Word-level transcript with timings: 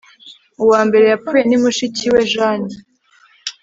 Uwa 0.63 0.81
mbere 0.87 1.05
yapfuye 1.11 1.43
ni 1.45 1.57
mushiki 1.61 2.05
we 2.13 2.21
Jane 2.31 2.71